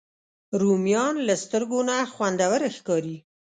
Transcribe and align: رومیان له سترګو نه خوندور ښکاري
رومیان 0.61 1.15
له 1.27 1.35
سترګو 1.43 1.79
نه 1.89 1.95
خوندور 2.13 2.61
ښکاري 2.77 3.17